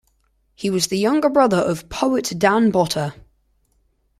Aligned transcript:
He 0.55 0.71
was 0.71 0.87
the 0.87 0.97
younger 0.97 1.29
brother 1.29 1.59
of 1.59 1.87
poet 1.87 2.33
Dan 2.39 2.71
Botta. 2.71 3.13